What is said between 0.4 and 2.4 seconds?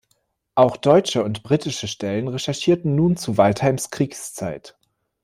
Auch deutsche und britische Stellen